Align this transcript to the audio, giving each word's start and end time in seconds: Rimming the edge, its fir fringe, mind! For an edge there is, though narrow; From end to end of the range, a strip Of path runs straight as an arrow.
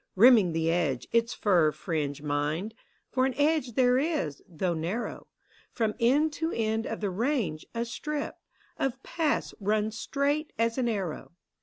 Rimming 0.15 0.53
the 0.53 0.71
edge, 0.71 1.07
its 1.11 1.35
fir 1.35 1.71
fringe, 1.71 2.23
mind! 2.23 2.73
For 3.11 3.23
an 3.27 3.35
edge 3.37 3.73
there 3.73 3.99
is, 3.99 4.41
though 4.49 4.73
narrow; 4.73 5.27
From 5.71 5.93
end 5.99 6.33
to 6.41 6.51
end 6.51 6.87
of 6.87 7.01
the 7.01 7.11
range, 7.11 7.67
a 7.75 7.85
strip 7.85 8.33
Of 8.77 9.03
path 9.03 9.53
runs 9.59 9.99
straight 9.99 10.53
as 10.57 10.79
an 10.79 10.89
arrow. 10.89 11.33